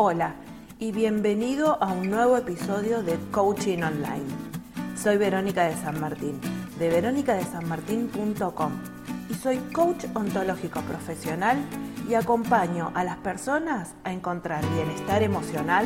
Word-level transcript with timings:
Hola 0.00 0.36
y 0.78 0.92
bienvenido 0.92 1.76
a 1.82 1.92
un 1.92 2.08
nuevo 2.08 2.36
episodio 2.36 3.02
de 3.02 3.18
Coaching 3.32 3.82
Online. 3.82 4.28
Soy 4.96 5.16
Verónica 5.16 5.64
de 5.64 5.74
San 5.74 5.98
Martín, 5.98 6.40
de 6.78 6.88
veronicadesanmartin.com 6.88 8.72
y 9.28 9.34
soy 9.34 9.58
coach 9.72 10.04
ontológico 10.14 10.82
profesional 10.82 11.58
y 12.08 12.14
acompaño 12.14 12.92
a 12.94 13.02
las 13.02 13.16
personas 13.16 13.94
a 14.04 14.12
encontrar 14.12 14.64
bienestar 14.70 15.24
emocional 15.24 15.84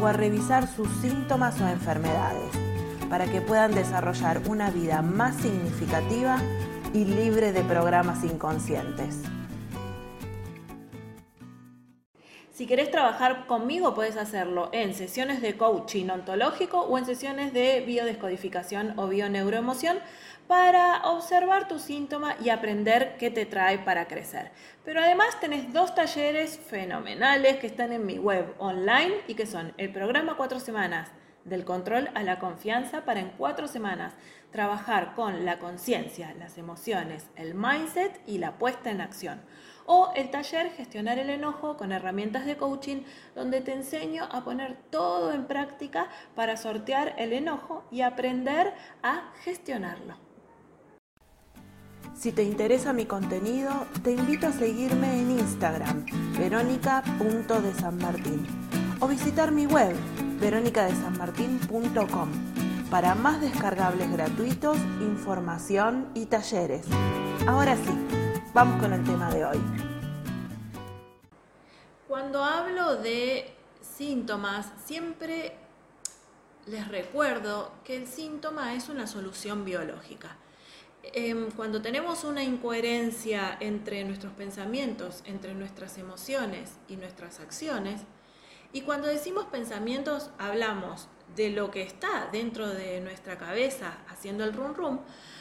o 0.00 0.06
a 0.06 0.12
revisar 0.12 0.68
sus 0.68 0.88
síntomas 1.00 1.60
o 1.60 1.66
enfermedades 1.66 2.52
para 3.10 3.26
que 3.26 3.40
puedan 3.40 3.74
desarrollar 3.74 4.40
una 4.46 4.70
vida 4.70 5.02
más 5.02 5.34
significativa 5.34 6.38
y 6.94 7.06
libre 7.06 7.50
de 7.50 7.64
programas 7.64 8.22
inconscientes. 8.22 9.24
Si 12.58 12.66
querés 12.66 12.90
trabajar 12.90 13.46
conmigo, 13.46 13.94
puedes 13.94 14.16
hacerlo 14.16 14.68
en 14.72 14.92
sesiones 14.92 15.40
de 15.40 15.56
coaching 15.56 16.08
ontológico 16.08 16.80
o 16.80 16.98
en 16.98 17.06
sesiones 17.06 17.52
de 17.52 17.84
biodescodificación 17.86 18.98
o 18.98 19.06
bioneuroemoción 19.06 19.98
para 20.48 21.02
observar 21.04 21.68
tu 21.68 21.78
síntoma 21.78 22.34
y 22.42 22.48
aprender 22.48 23.14
qué 23.16 23.30
te 23.30 23.46
trae 23.46 23.78
para 23.78 24.08
crecer. 24.08 24.50
Pero 24.84 25.00
además 25.00 25.38
tenés 25.38 25.72
dos 25.72 25.94
talleres 25.94 26.58
fenomenales 26.58 27.58
que 27.58 27.68
están 27.68 27.92
en 27.92 28.04
mi 28.04 28.18
web 28.18 28.52
online 28.58 29.14
y 29.28 29.34
que 29.34 29.46
son 29.46 29.72
el 29.76 29.92
programa 29.92 30.36
cuatro 30.36 30.58
semanas 30.58 31.12
del 31.44 31.64
control 31.64 32.10
a 32.14 32.24
la 32.24 32.40
confianza 32.40 33.04
para 33.04 33.20
en 33.20 33.30
cuatro 33.38 33.68
semanas 33.68 34.14
trabajar 34.50 35.14
con 35.14 35.44
la 35.44 35.60
conciencia, 35.60 36.34
las 36.36 36.58
emociones, 36.58 37.30
el 37.36 37.54
mindset 37.54 38.20
y 38.26 38.38
la 38.38 38.58
puesta 38.58 38.90
en 38.90 39.00
acción 39.00 39.42
o 39.88 40.12
el 40.14 40.30
taller 40.30 40.70
Gestionar 40.70 41.18
el 41.18 41.30
enojo 41.30 41.76
con 41.76 41.90
herramientas 41.92 42.46
de 42.46 42.56
coaching, 42.56 42.98
donde 43.34 43.60
te 43.62 43.72
enseño 43.72 44.28
a 44.30 44.44
poner 44.44 44.76
todo 44.90 45.32
en 45.32 45.46
práctica 45.46 46.06
para 46.36 46.56
sortear 46.56 47.16
el 47.18 47.32
enojo 47.32 47.82
y 47.90 48.02
aprender 48.02 48.72
a 49.02 49.32
gestionarlo. 49.42 50.14
Si 52.14 52.30
te 52.32 52.42
interesa 52.42 52.92
mi 52.92 53.06
contenido, 53.06 53.86
te 54.02 54.12
invito 54.12 54.48
a 54.48 54.52
seguirme 54.52 55.20
en 55.20 55.38
Instagram, 55.38 56.04
verónica.desanmartín, 56.38 58.46
o 59.00 59.08
visitar 59.08 59.52
mi 59.52 59.64
web, 59.66 59.96
veronicadesanmartin.com, 60.40 62.28
para 62.90 63.14
más 63.14 63.40
descargables 63.40 64.12
gratuitos, 64.12 64.76
información 65.00 66.08
y 66.14 66.26
talleres. 66.26 66.84
Ahora 67.46 67.76
sí, 67.76 68.27
Vamos 68.54 68.80
con 68.80 68.92
el 68.94 69.04
tema 69.04 69.30
de 69.30 69.44
hoy. 69.44 69.58
Cuando 72.08 72.42
hablo 72.42 72.96
de 72.96 73.52
síntomas, 73.82 74.72
siempre 74.86 75.54
les 76.66 76.88
recuerdo 76.88 77.72
que 77.84 77.96
el 77.96 78.06
síntoma 78.06 78.74
es 78.74 78.88
una 78.88 79.06
solución 79.06 79.66
biológica. 79.66 80.36
Em, 81.02 81.50
cuando 81.50 81.82
tenemos 81.82 82.24
una 82.24 82.42
incoherencia 82.42 83.56
entre 83.60 84.02
nuestros 84.04 84.32
pensamientos, 84.32 85.22
entre 85.26 85.54
nuestras 85.54 85.98
emociones 85.98 86.72
y 86.88 86.96
nuestras 86.96 87.40
acciones, 87.40 88.00
y 88.72 88.80
cuando 88.80 89.08
decimos 89.08 89.44
pensamientos 89.46 90.30
hablamos 90.38 91.08
de 91.34 91.50
lo 91.50 91.70
que 91.70 91.82
está 91.82 92.28
dentro 92.32 92.68
de 92.68 93.00
nuestra 93.00 93.38
cabeza 93.38 93.98
haciendo 94.08 94.44
el 94.44 94.52
rum 94.52 94.74
rum, 94.74 95.00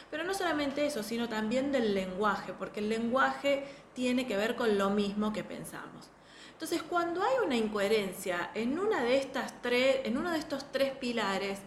pero 0.10 0.24
no 0.24 0.34
solamente 0.34 0.86
eso, 0.86 1.04
sino 1.04 1.28
también 1.28 1.72
del 1.72 1.94
lenguaje, 1.94 2.54
porque 2.54 2.80
el 2.80 2.90
lenguaje 2.90 3.66
tiene 3.94 4.28
que 4.28 4.38
ver 4.38 4.56
con 4.56 4.78
lo 4.78 4.90
mismo 4.90 5.34
que 5.34 5.44
pensamos. 5.44 6.10
Entonces, 6.52 6.82
cuando 6.82 7.22
hay 7.22 7.36
una 7.46 7.56
incoherencia 7.56 8.50
en, 8.56 8.80
una 8.80 9.04
de 9.04 9.18
estas 9.18 9.62
tres, 9.62 9.98
en 10.06 10.18
uno 10.18 10.32
de 10.32 10.40
estos 10.40 10.72
tres 10.72 10.92
pilares, 10.98 11.60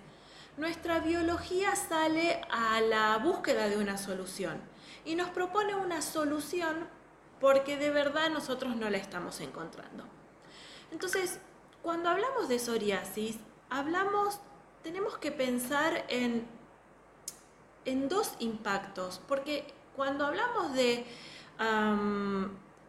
nuestra 0.57 0.99
biología 1.01 1.77
sale 1.77 2.41
a 2.51 2.81
la 2.81 3.19
búsqueda 3.19 3.69
de 3.69 3.79
una 3.79 3.99
solución 3.99 4.61
y 5.05 5.15
nos 5.15 5.31
propone 5.31 5.75
una 5.75 6.03
solución 6.03 6.89
porque 7.41 7.77
de 7.77 7.91
verdad 7.91 8.31
nosotros 8.31 8.77
no 8.77 8.91
la 8.91 8.99
estamos 8.99 9.41
encontrando. 9.41 10.05
Entonces, 10.91 11.39
cuando 11.83 12.11
hablamos 12.11 12.49
de 12.49 12.59
psoriasis, 12.59 13.39
hablamos, 13.71 14.41
tenemos 14.83 15.17
que 15.19 15.33
pensar 15.33 16.05
en 16.09 16.47
en 17.85 18.09
dos 18.09 18.35
impactos, 18.39 19.21
porque 19.27 19.65
cuando 19.97 20.27
hablamos 20.27 20.75
de, 20.75 21.05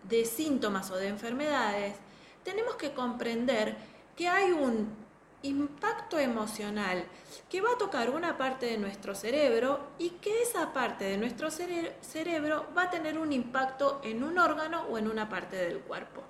de 0.03 0.25
síntomas 0.25 0.91
o 0.91 0.95
de 0.95 1.07
enfermedades, 1.07 1.95
tenemos 2.43 2.75
que 2.75 2.93
comprender 2.93 3.75
que 4.15 4.27
hay 4.27 4.51
un 4.51 5.01
impacto 5.43 6.19
emocional 6.19 7.03
que 7.49 7.61
va 7.61 7.71
a 7.71 7.77
tocar 7.77 8.11
una 8.11 8.37
parte 8.37 8.67
de 8.67 8.77
nuestro 8.77 9.15
cerebro 9.15 9.79
y 9.97 10.11
que 10.11 10.43
esa 10.43 10.71
parte 10.71 11.05
de 11.05 11.17
nuestro 11.17 11.49
cerebro 11.49 12.67
va 12.77 12.83
a 12.83 12.89
tener 12.91 13.17
un 13.17 13.33
impacto 13.33 14.01
en 14.03 14.23
un 14.23 14.37
órgano 14.37 14.83
o 14.83 14.97
en 14.99 15.07
una 15.07 15.29
parte 15.29 15.55
del 15.55 15.79
cuerpo. 15.79 16.21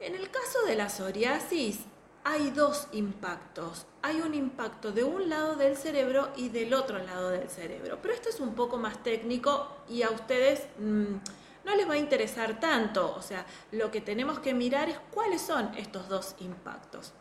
En 0.00 0.14
el 0.14 0.30
caso 0.30 0.62
de 0.66 0.76
la 0.76 0.90
psoriasis, 0.90 1.80
hay 2.24 2.50
dos 2.50 2.88
impactos. 2.92 3.86
Hay 4.02 4.20
un 4.20 4.34
impacto 4.34 4.92
de 4.92 5.04
un 5.04 5.28
lado 5.28 5.56
del 5.56 5.76
cerebro 5.76 6.30
y 6.36 6.48
del 6.48 6.74
otro 6.74 6.98
lado 6.98 7.30
del 7.30 7.48
cerebro. 7.48 7.98
Pero 8.00 8.14
esto 8.14 8.28
es 8.28 8.40
un 8.40 8.54
poco 8.54 8.76
más 8.76 9.02
técnico 9.02 9.68
y 9.88 10.02
a 10.02 10.10
ustedes 10.10 10.66
mm, 10.78 11.16
no 11.64 11.74
les 11.74 11.88
va 11.88 11.94
a 11.94 11.98
interesar 11.98 12.60
tanto. 12.60 13.14
O 13.16 13.22
sea, 13.22 13.46
lo 13.72 13.90
que 13.90 14.00
tenemos 14.00 14.40
que 14.40 14.54
mirar 14.54 14.88
es 14.88 14.98
cuáles 15.10 15.42
son 15.42 15.74
estos 15.76 16.08
dos 16.08 16.34
impactos. 16.40 17.12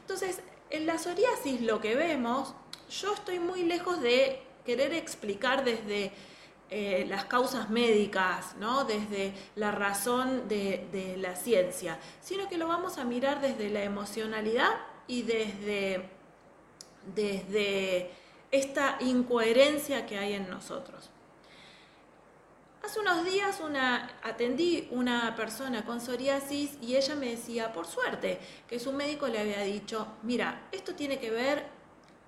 Entonces, 0.00 0.40
en 0.70 0.86
la 0.86 0.98
psoriasis 0.98 1.60
lo 1.60 1.80
que 1.80 1.94
vemos, 1.94 2.54
yo 2.90 3.14
estoy 3.14 3.38
muy 3.38 3.62
lejos 3.62 4.00
de 4.00 4.42
querer 4.64 4.94
explicar 4.94 5.64
desde 5.64 6.12
eh, 6.74 7.04
las 7.06 7.26
causas 7.26 7.68
médicas, 7.68 8.56
¿no? 8.58 8.84
desde 8.84 9.34
la 9.56 9.72
razón 9.72 10.48
de, 10.48 11.18
la 11.18 11.36
ciencia, 11.36 11.98
sino 12.22 12.48
que 12.48 12.56
lo 12.56 12.66
vamos 12.66 12.96
a 12.96 13.04
mirar 13.04 13.42
desde 13.42 13.68
la 13.68 13.84
emocionalidad 13.84 14.70
y 15.06 15.20
desde, 15.20 16.08
desde 17.14 18.10
esta 18.50 18.96
incoherencia 19.00 20.06
que 20.06 20.16
hay 20.16 20.32
en 20.32 20.48
nosotros. 20.48 21.10
Hace 22.82 23.00
unos 23.00 23.26
días 23.26 23.60
una, 23.60 24.10
atendí 24.22 24.88
una 24.92 25.36
persona 25.36 25.84
con 25.84 26.00
psoriasis 26.00 26.78
y 26.80 26.96
ella 26.96 27.14
me 27.16 27.32
decía, 27.32 27.74
por 27.74 27.86
suerte, 27.86 28.40
que 28.66 28.80
su 28.80 28.94
médico 28.94 29.28
le 29.28 29.40
había 29.40 29.60
dicho, 29.60 30.06
mira, 30.22 30.68
esto 30.72 30.94
tiene 30.94 31.18
que 31.18 31.30
ver 31.30 31.66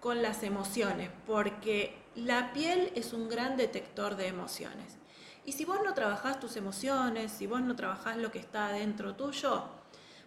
con 0.00 0.20
las 0.20 0.42
emociones, 0.42 1.08
porque 1.26 2.03
la 2.16 2.52
piel 2.52 2.92
es 2.94 3.12
un 3.12 3.28
gran 3.28 3.56
detector 3.56 4.16
de 4.16 4.28
emociones. 4.28 4.98
Y 5.44 5.52
si 5.52 5.64
vos 5.64 5.80
no 5.84 5.94
trabajás 5.94 6.40
tus 6.40 6.56
emociones, 6.56 7.32
si 7.32 7.46
vos 7.46 7.60
no 7.60 7.76
trabajás 7.76 8.16
lo 8.16 8.30
que 8.30 8.38
está 8.38 8.68
dentro 8.68 9.14
tuyo, 9.14 9.64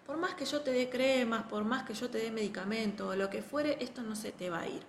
por 0.06 0.18
más 0.18 0.36
que 0.36 0.46
yo 0.46 0.62
te 0.62 0.72
dé 0.72 0.90
cremas, 0.90 1.44
por 1.44 1.64
más 1.64 1.84
que 1.84 1.94
yo 1.94 2.10
te 2.10 2.20
dé 2.20 2.32
medicamento 2.32 3.10
o 3.10 3.16
lo 3.16 3.30
que 3.30 3.42
fuere, 3.42 3.78
esto 3.82 4.02
no 4.02 4.16
se 4.16 4.32
te 4.32 4.50
va 4.50 4.62
a 4.62 4.68
ir. 4.68 4.84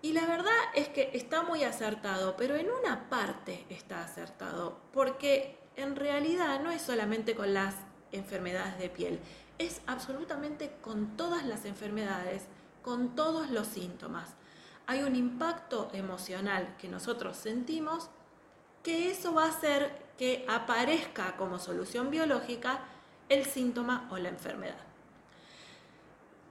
Y 0.00 0.12
la 0.12 0.26
verdad 0.26 0.52
es 0.74 0.88
que 0.88 1.10
está 1.14 1.42
muy 1.42 1.64
acertado, 1.64 2.36
pero 2.36 2.56
en 2.56 2.68
una 2.70 3.08
parte 3.08 3.66
está 3.68 4.02
acertado, 4.02 4.78
porque 4.92 5.58
en 5.76 5.96
realidad 5.96 6.60
no 6.60 6.70
es 6.70 6.82
solamente 6.82 7.34
con 7.34 7.52
las 7.52 7.74
enfermedades 8.12 8.78
de 8.78 8.90
piel, 8.90 9.20
es 9.58 9.80
absolutamente 9.86 10.76
con 10.80 11.16
todas 11.16 11.44
las 11.46 11.64
enfermedades, 11.64 12.44
con 12.82 13.14
todos 13.14 13.50
los 13.50 13.66
síntomas 13.66 14.34
hay 14.86 15.02
un 15.02 15.16
impacto 15.16 15.88
emocional 15.92 16.76
que 16.78 16.88
nosotros 16.88 17.36
sentimos, 17.36 18.10
que 18.82 19.10
eso 19.10 19.34
va 19.34 19.44
a 19.44 19.48
hacer 19.48 20.04
que 20.18 20.44
aparezca 20.48 21.36
como 21.36 21.58
solución 21.58 22.10
biológica 22.10 22.80
el 23.28 23.44
síntoma 23.44 24.08
o 24.10 24.18
la 24.18 24.28
enfermedad. 24.28 24.76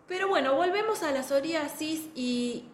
Pero 0.07 0.28
bueno, 0.28 0.56
volvemos 0.56 1.04
a 1.04 1.12
la 1.12 1.24
psoriasis 1.24 2.10
y 2.16 2.66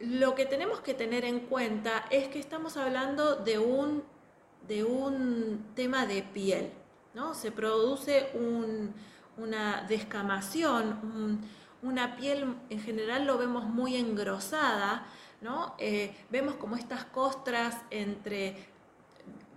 lo 0.00 0.34
que 0.34 0.46
tenemos 0.46 0.80
que 0.80 0.94
tener 0.94 1.24
en 1.24 1.40
cuenta 1.40 2.06
es 2.10 2.28
que 2.28 2.38
estamos 2.38 2.76
hablando 2.76 3.36
de 3.36 3.58
un, 3.58 4.04
de 4.66 4.84
un 4.84 5.66
tema 5.74 6.06
de 6.06 6.22
piel, 6.22 6.72
¿no? 7.14 7.34
Se 7.34 7.50
produce 7.50 8.30
una 9.36 9.84
descamación, 9.88 11.40
una 11.82 12.16
piel 12.16 12.56
en 12.70 12.80
general 12.80 13.26
lo 13.26 13.38
vemos 13.38 13.64
muy 13.64 13.96
engrosada, 13.96 15.06
¿no? 15.40 15.74
Eh, 15.78 16.14
vemos 16.30 16.54
como 16.54 16.76
estas 16.76 17.04
costras 17.04 17.76
entre 17.90 18.56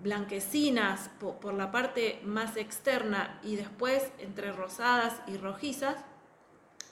blanquecinas 0.01 1.09
por, 1.19 1.53
la 1.53 1.71
parte 1.71 2.21
más 2.23 2.57
externa 2.57 3.39
y 3.44 3.56
después 3.56 4.12
entre 4.19 4.51
rosadas 4.51 5.21
y 5.27 5.38
rojizas, 5.38 5.97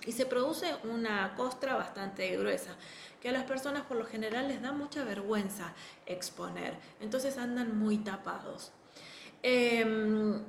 y 0.05 0.13
se 0.13 0.25
produce 0.25 0.75
una 0.85 1.35
costra 1.35 1.75
bastante 1.75 2.35
gruesa, 2.37 2.75
que 3.19 3.29
a 3.29 3.31
las 3.31 3.43
personas 3.43 3.83
por 3.83 3.97
lo 3.97 4.05
general 4.05 4.47
les 4.47 4.61
da 4.61 4.71
mucha 4.71 5.03
vergüenza 5.03 5.73
exponer, 6.05 6.77
entonces 7.01 7.37
andan 7.37 7.77
muy 7.77 7.97
tapados. 7.97 8.71
Em, 9.43 10.41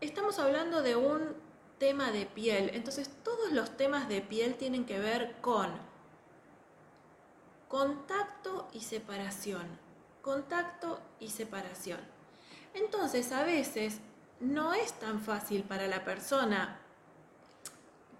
estamos 0.00 0.38
estamos 0.38 0.38
hablando 0.38 0.82
de 0.82 0.96
un 0.96 1.47
tema 1.78 2.10
de 2.10 2.26
piel, 2.26 2.70
entonces 2.74 3.10
todos 3.22 3.52
los 3.52 3.76
temas 3.76 4.08
de 4.08 4.20
piel 4.20 4.56
tienen 4.56 4.84
que 4.84 4.98
ver 4.98 5.36
con 5.40 5.70
contacto 7.68 8.68
y 8.72 8.80
separación, 8.80 9.66
contacto 10.22 11.00
y 11.20 11.30
separación. 11.30 12.00
Entonces 12.74 13.32
a 13.32 13.44
veces 13.44 14.00
no 14.40 14.74
es 14.74 14.92
tan 14.94 15.20
fácil 15.20 15.62
para 15.62 15.86
la 15.86 16.04
persona 16.04 16.80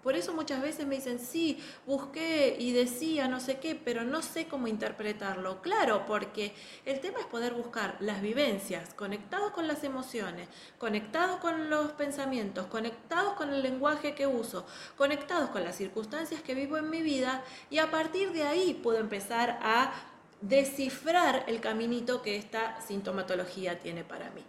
por 0.09 0.15
eso 0.15 0.33
muchas 0.33 0.63
veces 0.63 0.87
me 0.87 0.95
dicen, 0.95 1.19
sí, 1.19 1.63
busqué 1.85 2.55
y 2.57 2.71
decía 2.71 3.27
no 3.27 3.39
sé 3.39 3.59
qué, 3.59 3.75
pero 3.75 4.03
no 4.03 4.23
sé 4.23 4.47
cómo 4.47 4.65
interpretarlo. 4.65 5.61
Claro, 5.61 6.07
porque 6.07 6.51
el 6.83 6.99
tema 6.99 7.19
es 7.19 7.27
poder 7.27 7.53
buscar 7.53 7.95
las 7.99 8.19
vivencias, 8.19 8.95
conectados 8.95 9.51
con 9.51 9.67
las 9.67 9.83
emociones, 9.83 10.47
conectados 10.79 11.39
con 11.41 11.69
los 11.69 11.91
pensamientos, 11.91 12.65
conectados 12.65 13.33
con 13.33 13.53
el 13.53 13.61
lenguaje 13.61 14.15
que 14.15 14.25
uso, 14.25 14.65
conectados 14.97 15.51
con 15.51 15.63
las 15.63 15.75
circunstancias 15.75 16.41
que 16.41 16.55
vivo 16.55 16.77
en 16.77 16.89
mi 16.89 17.03
vida 17.03 17.43
y 17.69 17.77
a 17.77 17.91
partir 17.91 18.33
de 18.33 18.41
ahí 18.45 18.73
puedo 18.73 18.97
empezar 18.97 19.59
a 19.61 19.93
descifrar 20.41 21.43
el 21.45 21.61
caminito 21.61 22.23
que 22.23 22.35
esta 22.35 22.81
sintomatología 22.81 23.79
tiene 23.79 24.03
para 24.03 24.31
mí. 24.31 24.43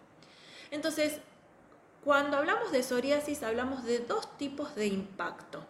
Entonces, 0.70 1.20
cuando 2.05 2.38
hablamos 2.38 2.73
de 2.73 2.82
psoriasis 2.82 3.43
hablamos 3.43 3.85
de 3.85 3.99
dos 3.99 4.38
tipos 4.38 4.75
de 4.75 4.87
impacto. 4.87 5.67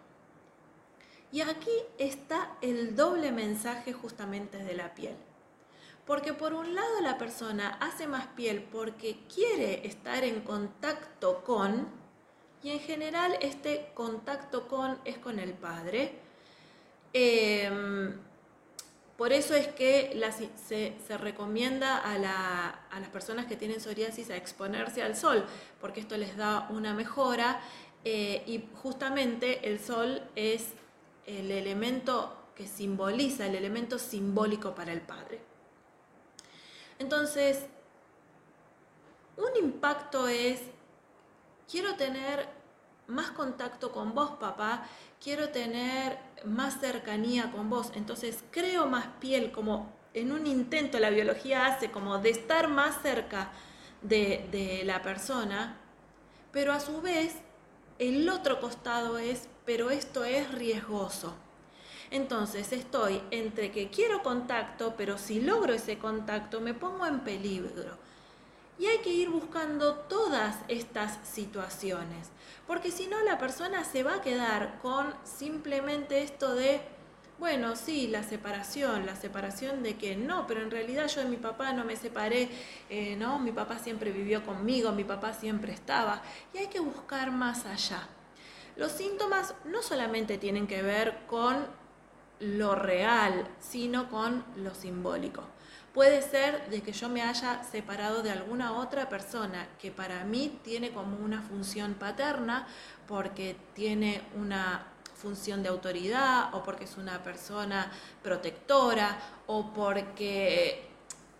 Y 1.32 1.42
aquí 1.42 1.70
está 1.98 2.56
el 2.60 2.96
doble 2.96 3.32
mensaje 3.32 3.92
justamente 3.92 4.58
de 4.58 4.74
la 4.74 4.94
piel. 4.94 5.14
Porque 6.06 6.32
por 6.32 6.54
un 6.54 6.74
lado 6.74 7.00
la 7.02 7.18
persona 7.18 7.78
hace 7.80 8.06
más 8.06 8.26
piel 8.28 8.62
porque 8.62 9.20
quiere 9.32 9.86
estar 9.86 10.24
en 10.24 10.40
contacto 10.40 11.44
con, 11.44 11.88
y 12.62 12.70
en 12.70 12.80
general 12.80 13.36
este 13.40 13.92
contacto 13.94 14.66
con 14.66 14.98
es 15.04 15.18
con 15.18 15.38
el 15.38 15.52
padre. 15.52 16.18
Em, 17.12 18.20
por 19.20 19.34
eso 19.34 19.54
es 19.54 19.68
que 19.68 20.18
se, 20.66 21.18
recomienda 21.18 21.98
a, 21.98 22.16
las 22.16 23.08
personas 23.10 23.44
que 23.44 23.54
tienen 23.54 23.78
psoriasis 23.78 24.30
a 24.30 24.36
exponerse 24.36 25.02
al 25.02 25.14
sol, 25.14 25.44
porque 25.78 26.00
esto 26.00 26.16
les 26.16 26.38
da 26.38 26.66
una 26.70 26.94
mejora 26.94 27.60
eh, 28.02 28.42
y 28.46 28.64
justamente 28.76 29.68
el 29.68 29.78
sol 29.78 30.22
es 30.36 30.68
el 31.26 31.50
elemento 31.50 32.34
que 32.54 32.66
simboliza, 32.66 33.44
el 33.44 33.56
elemento 33.56 33.98
simbólico 33.98 34.74
para 34.74 34.90
el 34.90 35.02
Padre. 35.02 35.42
Entonces, 36.98 37.66
un 39.36 39.54
impacto 39.62 40.28
es, 40.28 40.62
quiero 41.70 41.94
tener 41.96 42.48
más 43.06 43.32
contacto 43.32 43.92
con 43.92 44.14
vos, 44.14 44.30
papá, 44.40 44.86
quiero 45.20 45.50
tener 45.50 46.18
más 46.44 46.80
cercanía 46.80 47.50
con 47.52 47.68
vos, 47.68 47.92
entonces 47.94 48.42
creo 48.50 48.86
más 48.86 49.06
piel, 49.20 49.52
como 49.52 49.92
en 50.14 50.32
un 50.32 50.46
intento 50.46 50.98
la 50.98 51.10
biología 51.10 51.66
hace, 51.66 51.90
como 51.90 52.18
de 52.18 52.30
estar 52.30 52.68
más 52.68 53.02
cerca 53.02 53.52
de, 54.02 54.48
de 54.50 54.82
la 54.84 55.02
persona, 55.02 55.76
pero 56.52 56.72
a 56.72 56.80
su 56.80 57.00
vez 57.00 57.34
el 57.98 58.28
otro 58.28 58.60
costado 58.60 59.18
es, 59.18 59.48
pero 59.66 59.90
esto 59.90 60.24
es 60.24 60.50
riesgoso. 60.52 61.34
Entonces 62.10 62.72
estoy 62.72 63.22
entre 63.30 63.70
que 63.70 63.88
quiero 63.90 64.22
contacto, 64.22 64.94
pero 64.96 65.16
si 65.16 65.40
logro 65.40 65.74
ese 65.74 65.98
contacto 65.98 66.60
me 66.60 66.74
pongo 66.74 67.06
en 67.06 67.20
peligro. 67.20 67.98
Y 68.80 68.86
hay 68.86 69.00
que 69.00 69.10
ir 69.10 69.28
buscando 69.28 69.94
todas 69.94 70.56
estas 70.68 71.18
situaciones, 71.28 72.30
porque 72.66 72.90
si 72.90 73.08
no 73.08 73.20
la 73.20 73.36
persona 73.36 73.84
se 73.84 74.02
va 74.02 74.14
a 74.14 74.22
quedar 74.22 74.78
con 74.80 75.14
simplemente 75.22 76.22
esto 76.22 76.54
de, 76.54 76.80
bueno, 77.38 77.76
sí, 77.76 78.06
la 78.06 78.22
separación, 78.22 79.04
la 79.04 79.16
separación 79.16 79.82
de 79.82 79.98
que 79.98 80.16
no, 80.16 80.46
pero 80.46 80.62
en 80.62 80.70
realidad 80.70 81.08
yo 81.08 81.20
de 81.20 81.28
mi 81.28 81.36
papá 81.36 81.74
no 81.74 81.84
me 81.84 81.94
separé, 81.94 82.48
eh, 82.88 83.16
no, 83.16 83.38
mi 83.38 83.52
papá 83.52 83.78
siempre 83.78 84.12
vivió 84.12 84.46
conmigo, 84.46 84.92
mi 84.92 85.04
papá 85.04 85.34
siempre 85.34 85.74
estaba, 85.74 86.22
y 86.54 86.58
hay 86.58 86.68
que 86.68 86.80
buscar 86.80 87.32
más 87.32 87.66
allá. 87.66 88.08
Los 88.76 88.92
síntomas 88.92 89.54
no 89.66 89.82
solamente 89.82 90.38
tienen 90.38 90.66
que 90.66 90.80
ver 90.80 91.26
con 91.26 91.66
lo 92.40 92.74
real, 92.74 93.46
sino 93.60 94.08
con 94.08 94.44
lo 94.56 94.74
simbólico. 94.74 95.44
Puede 95.92 96.22
ser 96.22 96.70
de 96.70 96.82
que 96.82 96.92
yo 96.92 97.08
me 97.08 97.22
haya 97.22 97.64
separado 97.64 98.22
de 98.22 98.30
alguna 98.30 98.72
otra 98.78 99.08
persona 99.08 99.66
que 99.80 99.90
para 99.90 100.24
mí 100.24 100.60
tiene 100.62 100.92
como 100.92 101.16
una 101.16 101.42
función 101.42 101.94
paterna 101.94 102.66
porque 103.08 103.56
tiene 103.74 104.22
una 104.36 104.86
función 105.16 105.62
de 105.62 105.68
autoridad 105.68 106.54
o 106.54 106.62
porque 106.62 106.84
es 106.84 106.96
una 106.96 107.22
persona 107.22 107.90
protectora 108.22 109.18
o 109.46 109.72
porque 109.74 110.88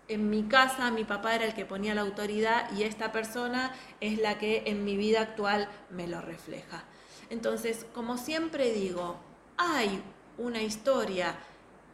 en 0.09 0.29
mi 0.29 0.43
casa 0.43 0.91
mi 0.91 1.05
papá 1.05 1.35
era 1.35 1.45
el 1.45 1.53
que 1.53 1.65
ponía 1.65 1.95
la 1.95 2.01
autoridad 2.01 2.69
y 2.73 2.83
esta 2.83 3.13
persona 3.13 3.73
es 4.01 4.19
la 4.19 4.37
que 4.37 4.63
en 4.65 4.83
mi 4.83 4.97
vida 4.97 5.21
actual 5.21 5.69
me 5.89 6.07
lo 6.07 6.21
refleja. 6.21 6.83
Entonces, 7.29 7.85
como 7.93 8.17
siempre 8.17 8.73
digo, 8.73 9.15
hay 9.55 10.03
una 10.41 10.61
historia 10.61 11.35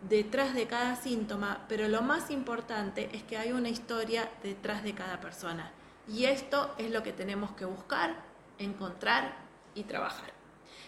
detrás 0.07 0.53
de 0.53 0.67
cada 0.67 0.95
síntoma, 0.95 1.65
pero 1.67 1.87
lo 1.87 2.01
más 2.01 2.29
importante 2.31 3.09
es 3.13 3.23
que 3.23 3.37
hay 3.37 3.51
una 3.51 3.69
historia 3.69 4.29
detrás 4.43 4.83
de 4.83 4.93
cada 4.93 5.19
persona. 5.19 5.71
Y 6.07 6.25
esto 6.25 6.73
es 6.77 6.91
lo 6.91 7.03
que 7.03 7.13
tenemos 7.13 7.51
que 7.51 7.65
buscar, 7.65 8.15
encontrar 8.59 9.35
y 9.75 9.83
trabajar. 9.83 10.31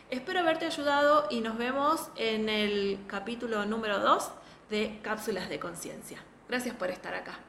Espero 0.10 0.40
haberte 0.40 0.66
ayudado 0.66 1.28
y 1.30 1.42
nos 1.42 1.58
vemos 1.58 2.10
en 2.16 2.50
el 2.50 3.00
capítulo 3.08 3.66
número 3.66 4.00
2 4.00 4.32
de 4.70 5.00
Cápsulas 5.04 5.50
de 5.50 5.60
Conciencia. 5.60 6.20
Gracias 6.48 6.76
por 6.76 6.90
estar 6.90 7.14
acá. 7.14 7.40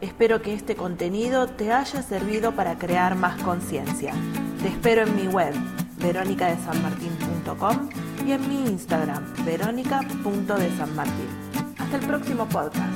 Espero 0.00 0.42
que 0.42 0.54
este 0.54 0.74
contenido 0.74 1.46
te 1.46 1.72
haya 1.72 2.02
servido 2.02 2.52
para 2.52 2.78
crear 2.78 3.14
más 3.14 3.40
conciencia. 3.42 4.14
Te 4.62 4.68
espero 4.68 5.02
en 5.02 5.14
mi 5.14 5.28
web, 5.28 5.54
veronicadesanmartin.com 5.98 8.01
y 8.26 8.32
en 8.32 8.48
mi 8.48 8.66
Instagram, 8.66 9.24
verónica.desanmartin. 9.44 11.28
Hasta 11.78 11.96
el 11.96 12.06
próximo 12.06 12.48
podcast. 12.48 12.91